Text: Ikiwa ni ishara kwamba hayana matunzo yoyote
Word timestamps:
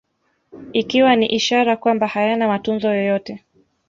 Ikiwa 0.73 1.15
ni 1.15 1.25
ishara 1.27 1.77
kwamba 1.77 2.07
hayana 2.07 2.47
matunzo 2.47 2.87
yoyote 2.95 3.43